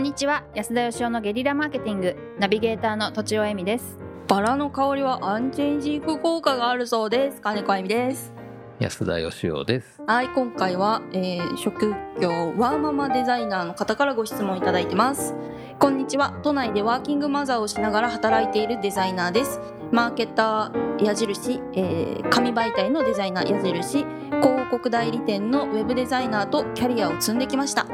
[0.00, 0.44] んにちは。
[0.54, 2.16] 安田義雄のゲリラマーケティング。
[2.38, 3.98] ナビゲーターのとちおえみです。
[4.28, 7.40] バラの香りはアンチェンジング効果があるそうです。
[7.42, 8.32] 金子あゆみです。
[8.78, 10.00] 安田義雄です。
[10.06, 15.34] はい今回は、えー職業ワーママデザイナーの方からご質問いただいてます。
[15.78, 16.32] こんにちは。
[16.42, 19.60] 都内でワーキングマザーをしながら働いているデザイナーです。
[19.92, 24.06] マーケター矢印、えー紙媒体のデザイナー矢印。
[24.40, 27.86] 広告代理店のウェブデザイナーとキャリアを積んできました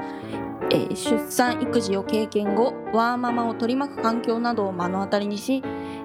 [0.71, 5.63] えー出産育児を経験後ワーママを取り巻く環境などを目の当たりにし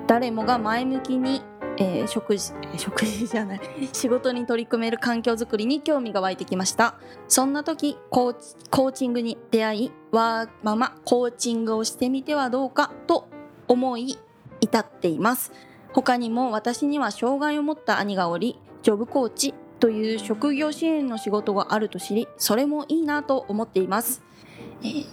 [0.07, 1.41] 誰もが前向きに、
[1.77, 3.61] えー食事 食事じゃない
[3.93, 6.95] 仕事に取り組める環境づくりに興味が湧いてきました。
[7.27, 13.27] そんな時コーチコーチングに出会いワーママコーチングをしてみてはどうかと
[13.67, 14.17] 思い
[14.59, 15.51] 至っています。
[15.93, 24.23] 他にも私には障害を持った兄がおりジョブコーチという職業支援の仕事があると知りそれもいいなと思っています。
[24.81, 25.05] えー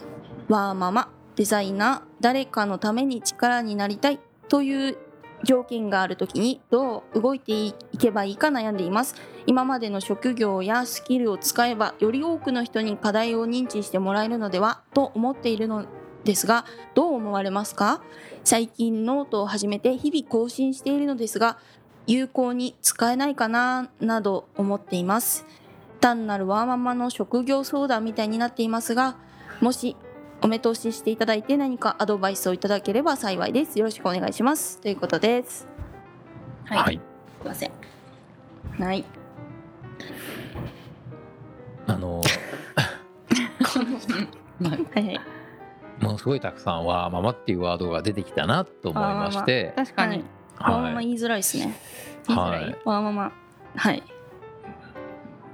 [0.49, 4.97] ワーママデザイナー誰かのために力になりたいという
[5.45, 9.15] 条件がある時にどう動いていけばいいか悩んでいます。
[9.47, 15.85] 今までの職業やスキルを使えばより多くの人に課題を認知してもらえるのではと思っているの
[16.25, 18.03] ですがどう思われますか？
[18.43, 21.59] 最近ノートを始めて日々更新しているのですが
[22.09, 25.47] 有効に使えないかななど思っています
[26.01, 29.17] 単なるワーママの職業相談みたいになっていますが
[29.61, 29.95] もし
[30.41, 33.77] お目通ししていただいて何かアドバイスをいただければ幸いです。
[33.79, 34.81] よろしくお願いします。
[34.81, 35.67] ということです。
[36.65, 36.79] はい。
[36.79, 37.01] はい。
[37.41, 37.73] すいません。
[38.79, 39.05] はい。
[41.89, 42.25] あのは
[45.01, 45.21] いはい。
[46.01, 51.07] ものすごいたくさんはママっていうワードが出てきたなと思いまして、確かに、ワーママはい。
[51.07, 51.75] 言いづらいですね。
[52.27, 52.77] 言いづらいはい。
[52.85, 53.33] ワーママ。
[53.77, 54.03] はい。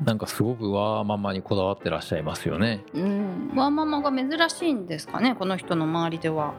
[0.04, 2.84] なんかすごくワーママにこだわってらっしゃいますよね。
[2.94, 3.52] うん。
[3.54, 6.54] ワーママが珍しいんですかねこの人の周りでは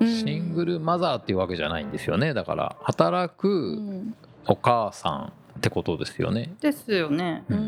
[0.00, 2.32] シングルマザーっていうわけじゃないんですよね。
[2.34, 4.14] だから働うくん。
[4.46, 6.52] お母さんってことですよね。
[6.60, 7.60] ですよねううん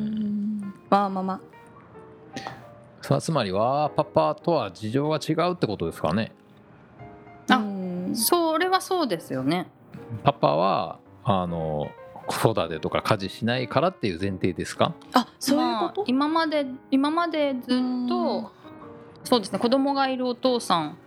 [0.61, 0.75] ん。
[0.89, 1.41] ワーママ。
[3.03, 6.33] それはつまりワーパパとは事情が違うってことですかね。
[7.51, 9.67] あうんそれはそうですよね
[10.25, 11.91] パパはあの
[12.27, 14.95] 子育てとか家事しないからっていう前提ですか？
[15.13, 16.05] あ、そういうまあこと。
[16.07, 18.53] 今まで今までずっうんと
[19.25, 20.99] そうですね子供がいるお父さん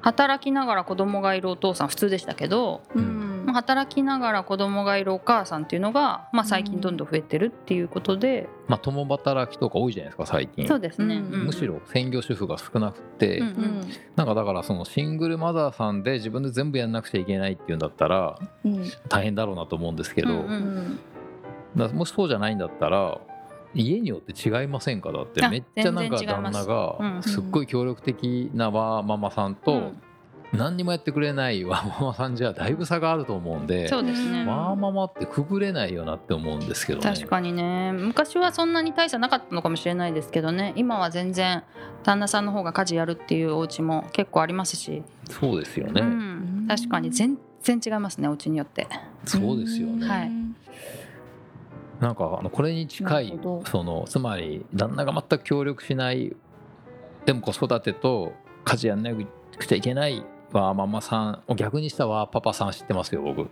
[0.00, 10.68] 働きながら子供がいるお父さん普通でしたけど、うんまあ、働きながら子供がいるお母さんっていうのが、まあ、最近どんどん増えてるっていうことで、まあ共働きとか多いじゃないですか最近。
[10.68, 13.80] そうですね、うんうんむしろ専業主婦が少なくて、うんうん。
[14.18, 18.84] なんかだからそのシングルマザーさんで自分で全部やんなくちゃいけないっていうんだったらうん。
[19.08, 20.44] 大変だろうなと思うんですけど。
[21.76, 23.20] だもしそうじゃないんだったら
[23.74, 25.12] 家によって違いませんか？
[25.12, 30.02] だってあめっちゃなんか旦那うんがすっごい協力的なママさんとうん
[30.52, 34.46] 何にもやってくれないワーママさんじゃだいぶ差があると思うんでそうですね。
[34.46, 37.04] ワーママってくぐれないよなって思うんですけどね。
[37.04, 37.92] 確かにね。
[37.92, 40.72] 昔はそんなに大差なかったのかもしれないですけどね。
[40.76, 41.64] 今は全然
[42.02, 48.88] 旦那さんの方が家事やるっていうお家も結構ありますし、そうですよね、うん、確かに全然違いますねお家によって。
[49.24, 50.30] そうですよね、はい。
[52.00, 56.34] なんかあのこれに近ないそのつまり旦那が全く協力しない
[57.26, 58.32] でも子育てと
[58.64, 63.48] 家事やんなくちゃいけないワーママさんを逆にしたワーパパさん知ってますよ僕。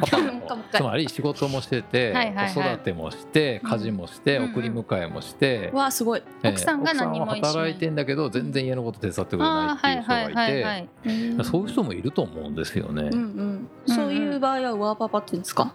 [0.00, 0.42] パパも。
[0.72, 2.52] つまり仕事もしててはいはいはい。
[2.54, 4.50] 子育てもして家事もしてうんうん。
[4.52, 6.22] 送り迎えもして、わあ、すごい。
[6.42, 10.88] ええ奥さんが何も奥さんは働いてんだけど全然家のこと手伝ってくれないっていう人がい
[11.38, 11.44] て。
[11.44, 13.02] そういう人もいると思うんですよね。
[13.12, 13.68] うんうん。
[13.86, 15.62] そういう場合はワーパパって言うんですか？
[15.62, 15.66] っ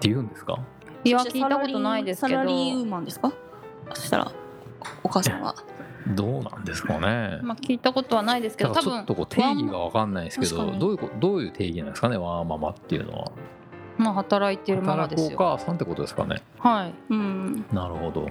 [0.00, 0.58] て言うんですか？
[1.04, 2.38] いや聞いたことないですけど。
[2.38, 3.32] サラリーウーマンですか？
[3.94, 4.32] そしたら
[5.04, 5.54] お母さんは
[6.14, 7.40] どうなんですかね。
[7.42, 13.32] まあ聞いたことはないですけだど多分ちょっとこう定義が分かんないですけどどういうこどういう定義なんですかねワーママっていうのは。
[13.96, 16.42] まあ働いてるママ働くおですよ母さんってことですかね。
[16.58, 17.66] はいうん。
[17.72, 18.28] なるほど。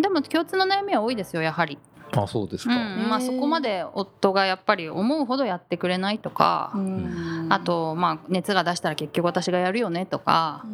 [0.00, 1.78] でも共通の悩みは多いですよやはり、
[2.12, 7.46] あそうですか、うんまあ、そこまで夫がやっぱり思うほどやってくれないとか、うん。
[7.50, 10.64] あとまあ熱が出したら結局私がやるよねとか、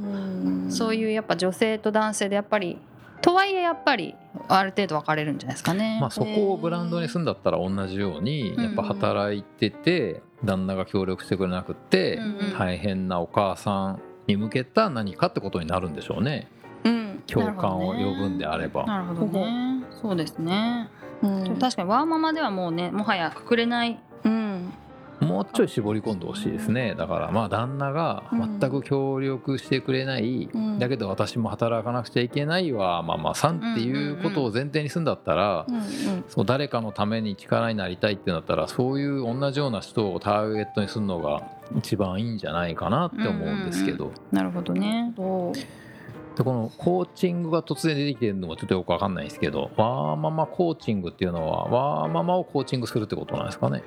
[0.68, 2.78] そういうやっぱ女性と男性でやっぱり
[3.20, 4.14] とはいえやっぱり
[4.58, 5.98] ある程度分かれるんじゃないですかね。
[6.00, 12.18] まあ、そこをブランドにするんだったら同じようにうんやっぱ働いてて旦那が協力してくれなくて
[12.58, 16.48] 大変なお母さんに向けた何かってことになるんでしょうね。
[16.84, 17.22] うん。
[17.26, 19.84] 共感を呼ぶんであれば、なるほどね。
[20.00, 20.88] そうですね。
[21.22, 21.58] うん。
[21.58, 23.98] 確かにワーママではもうねもはや隠れないうん
[25.20, 26.94] もうちょい絞り込んでほしいですね。
[26.96, 30.78] だからまあ旦那が全く協力してくれない、うん。
[30.78, 35.82] だけど私も働かなくちゃいけないはママさんっていうことを前提にするんだったら、うんうん。
[36.28, 41.42] そう誰かのために力になりたいってなったらそういう同じような人をターゲットにするのが
[41.76, 45.12] 一番いいんじゃないかなって思うんですけど、なるほどね
[46.36, 53.82] でこのコーチングが突然出てきてるのもちょっとよくわかんないですけどワーママコーチングっていうのはワーママをコーチングするってことなんですかね？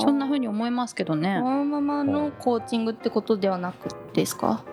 [0.00, 1.36] そんな風に思いますけどね。
[1.36, 4.64] ワーママのコーチングってことではなくですか？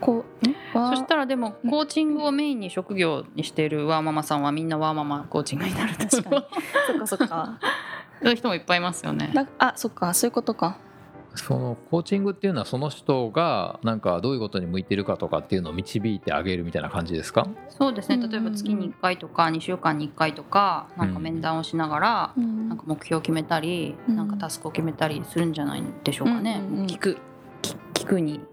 [0.00, 5.94] こうそしたらでもコーチングをメインに職業にしているワーママさんはみんなワーママコーチングになる。
[5.96, 6.44] 確かに。
[6.88, 7.58] そっかそっか。
[8.20, 9.30] そういう人もいっぱいいますよね。
[9.34, 10.78] だあそっかそういうことか
[11.34, 17.46] そのコーチングっていうのはその人がなんかどういうことに向いてるかとかっていうのを導いてあげるみたいな感じですか？
[17.68, 18.16] そうですね。
[18.16, 18.30] うんうんうん。
[18.32, 22.68] 例えば月に1回とか2週間に1回とかなんか面談をしながらうん。
[22.68, 24.16] なんか目標を決めたりうん。
[24.16, 26.86] なんかタスクを決めたりするんじゃないんでしょうかねうんうんうん。
[26.86, 27.18] 聞く
[27.62, 28.40] 聞聞くに。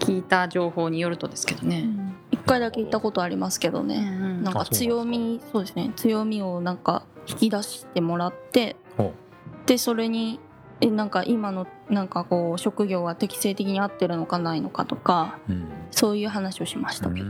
[0.00, 1.86] 聞いた情報によるとですけどね。
[2.30, 5.92] 一回だけ行ったことありますけどね、うんなんか強みそうですね。
[5.94, 9.12] 強みをなんか引き出してもらってほ
[9.66, 10.40] でそれに
[10.80, 15.68] えなんか今のなんかこう職業は適正的に合ってるのかないのかとかう、うん。
[15.90, 17.26] そういう話をしましたけど、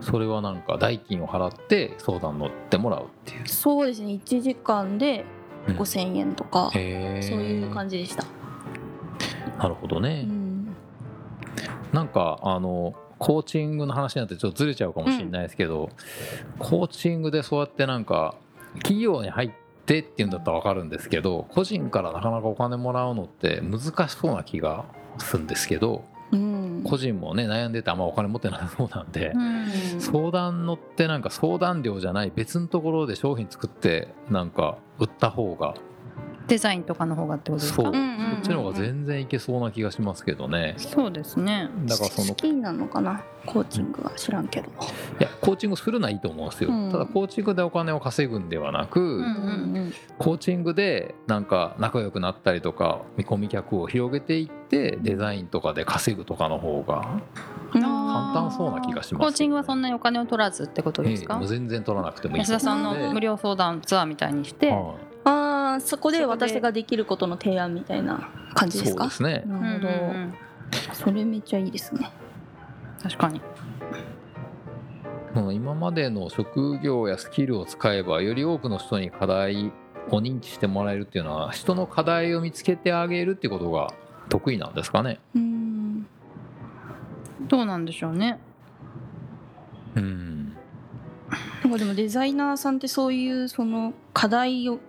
[0.00, 4.20] それはなんか代金を払って相談乗ってもらうっていう、そうですね。
[4.24, 5.24] 1時間で
[5.66, 5.76] うん。
[5.78, 7.28] 5,000円とか、へー。
[7.28, 8.24] そういう感じでした、
[9.58, 10.74] なるほどうね、ん、
[11.92, 15.88] なんかあのコーチングの話になってちょっとずれちゃうかもしれないですけど、
[16.58, 18.34] コーチングでそうやってなんか
[18.74, 24.84] 企業に入ってっていうんだったら分かるんですけど個人からなかなかお金もらうのって難しそうな気が
[25.18, 26.82] するんですけどうん。
[26.84, 29.38] 個人もね悩んでてあんまお金持ってなさそうなんで、う
[29.96, 30.00] ん。
[30.00, 35.74] 相談乗ってなんか相談料じゃない別のところで商品作ってなんか売った方が
[36.46, 37.92] デザインとかの方がってことですそうか？
[37.92, 38.00] そう。
[38.00, 38.38] んうんうんうん。
[38.38, 40.74] っちの方が全然いけそうな気がしますけどね。
[40.78, 41.68] そうですね。
[41.86, 43.22] だからその好きなのかな？
[43.46, 46.90] コーチングは知らんけど、いやコーチングするのはいいと思うんですよ、うん。
[46.90, 49.24] ただコーチングでお金を稼ぐんではなく、うんう
[49.80, 57.22] んコーチングでなんか仲良くなったりとか見込み客を広げていってデザインとかで稼ぐとかの方が、うん
[57.74, 59.24] 簡単そうな気がしますよね。
[59.24, 61.38] コーチングはそんなにお金を取らずってことですか？
[61.42, 64.94] ええ全然取らなくてもいい安田さんの無料相談ツアーみたいにして、は
[65.24, 69.10] ああそこで私ができることの提案みたいな感いじですか？
[69.10, 69.44] そうですね。
[69.46, 70.34] なるほど、うんうんうん
[70.92, 72.10] それめっちゃいいですね。
[73.00, 73.40] 確かに。
[75.36, 79.72] うん今までの職業やスキルを使えばより多くの人に課題
[80.10, 83.92] を認知してもらえるっていうのは人の課題を見つけてあげるっていうことが
[84.28, 85.20] 得意なんですかね？
[85.34, 86.06] うん。
[87.46, 88.40] どうなんでしょうね。
[89.94, 90.56] うん。
[91.62, 94.80] なんかでもデザイナーさんってそういうその課題を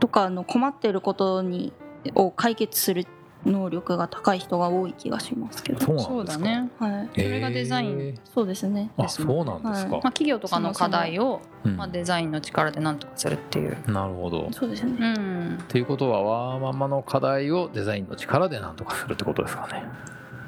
[0.00, 1.72] とかの困っていることに
[2.14, 3.06] を解決する
[3.46, 5.80] 能力が高い人が多い気がしますけど。
[5.80, 6.44] そうなそんですか。
[6.44, 7.08] うだね、はい。
[7.14, 8.00] それがデザイン。
[8.00, 8.90] へえそうですね。
[8.96, 11.76] あそうなんですか、まあ、企業とかの課題を、うん。
[11.76, 14.48] まあ、デザインの力で何とかするっていう、なるほど。
[14.52, 14.92] そうですね。
[14.98, 19.84] うん、っていうことはワーママの課題をデザインの力で何とかするってことですかね。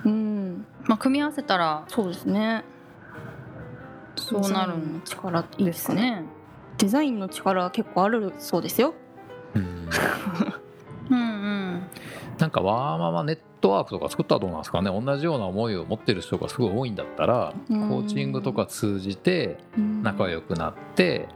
[0.04, 0.66] うん。
[0.84, 2.64] まあ、組み合わせたらそうですね。
[4.16, 6.24] そうなるの力いいんですね。
[6.78, 8.94] デザインの力は結構あるそうですよ
[11.10, 11.22] うんうん。
[11.22, 11.82] うん
[12.38, 14.90] なんかワーママネットワークとか作ったらどうなんですかね。
[14.90, 17.98] 同じような思いを持ってる人がすごい多いんだったらコうん。
[18.00, 19.56] ーチングとか通じて
[20.02, 21.28] 仲良くなって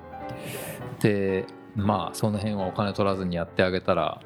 [1.01, 4.21] でまあその辺はお金取らずにやってあげたら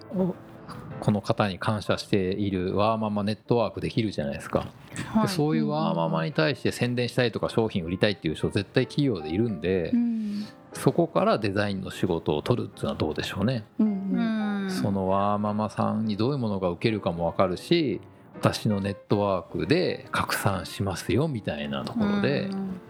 [0.99, 4.67] この方に感謝しているワーママネットワークできるじゃないですか、
[5.13, 5.23] はい。
[5.23, 10.45] でそういうワーママに対して宣伝したいとか商品売りたいっていう人絶対企業でいるんで、うん。
[10.73, 13.94] そこからデザインの仕事を取るっていうのはどうでしょうね、うん
[14.71, 18.01] そのワーママさんにどういうものが受けるかも分かるし
[18.35, 22.81] 私のネットワークで拡散しますよみたいなところで、うん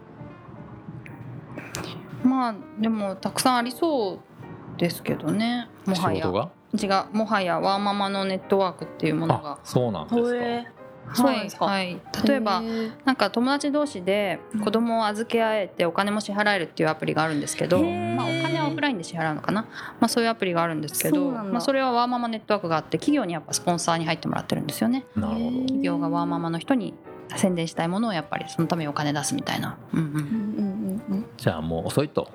[2.25, 5.69] まあでもたくさんありそうですけどね。
[5.85, 6.23] もはや。
[6.23, 6.51] 仕事が？
[6.73, 7.15] 違う。
[7.15, 10.23] もはやワーママのネットワークっていうものあがそうなんです
[10.65, 10.71] か、
[11.13, 11.67] そうなんですか？
[11.67, 11.87] はい。
[11.87, 12.63] はい、例えば
[13.05, 19.63] なんか友達同士で子供を預け合えてお金も支払えるっていうアプリがあるんですけど、まあ、お金はオフラインで支払うのかな、
[20.01, 25.05] まあ、そういうアプリがあるんですけどそまあ、それはワーママネットワークがあって企業にやっぱスポンサーに入ってもらってるんですよね。
[25.17, 25.59] なるほど。
[25.61, 26.95] 企業がワーママの人に
[27.37, 30.23] 宣伝したいものをやっぱりそのためにお金出すみたいな、うんうん、うんうん
[31.09, 31.27] うんうん。
[31.37, 32.29] じゃあもう遅いと。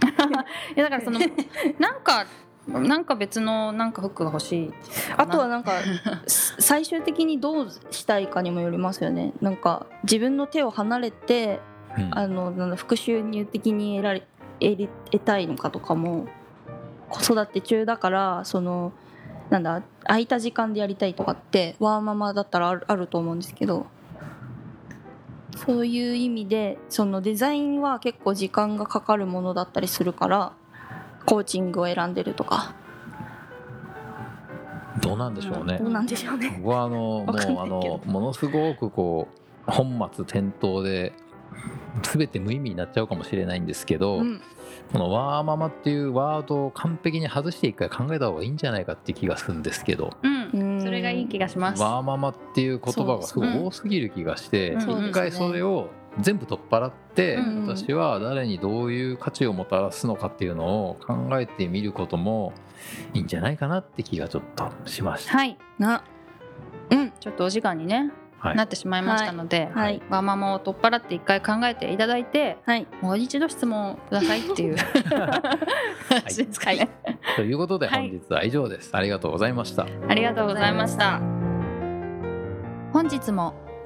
[0.76, 1.18] いやだからその
[1.78, 2.24] なんか
[2.78, 4.72] なんか別のなんかフックが欲しい
[5.16, 5.72] あとはなんか
[6.26, 9.32] す 最終的にどうしたいかにもよりますよね。
[9.40, 11.60] なんか自分の手を離れて
[11.98, 12.10] うん。
[12.12, 14.20] あのなんだ副収入的に得られ
[14.60, 16.26] 得り得たいのかとかも
[17.08, 18.92] 子育て中だからその
[19.48, 23.86] なんだ空いた時間でやりたいとかってワーママだったらあるあると思うんですけど
[25.56, 30.52] そういう意味でそのデザインは結構時間がかかるものだったりするから
[31.26, 32.74] コーチングを選んでるとか。
[35.00, 35.78] どうなんでしょうね。
[35.78, 36.58] どうなんでしょうね。
[36.62, 39.28] 僕はあのもうあのものすごくこ
[39.68, 41.12] う本末転倒で
[42.02, 44.40] 全て無意味になっちゃうかもしれないんですけど、うん。
[44.92, 50.50] このワーママっていうワードを完璧に外して一回考えた方がいいんじゃないかって気がするんですけどうん。
[50.52, 51.82] うんそれがいい気がします。
[51.82, 55.08] ワーママっていう言葉がすごい多すぎる気がしてそうですね。
[55.08, 62.52] 一回それを全部取っ払ってうん私は誰にどういう価値をもたらすのかっていうのを考えてみることも
[63.14, 65.32] いいんじゃないかなって気がちょっとしました。
[65.32, 65.58] はい。
[65.78, 66.02] な。
[66.90, 67.12] うん。
[67.20, 68.56] ちょっとお時間にね、はい。
[68.56, 70.02] なってしまいましたので、はい。
[70.08, 72.86] ワーママを取っ払って一回考えていただいてはい。
[73.02, 74.76] もう一度質問くださいっていう。
[76.08, 76.88] 話ですかね、
[77.36, 78.10] ということではい。
[78.10, 78.90] 本日は以上です。
[78.96, 79.86] ありがとうございました。
[80.08, 81.20] ありがとうございました。
[82.92, 83.54] 本日も